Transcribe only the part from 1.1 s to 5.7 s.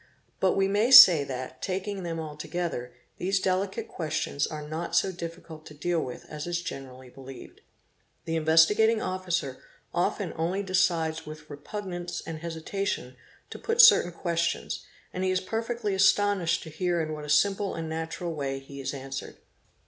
that, taking— them altogether, these delicate questions are not so difficult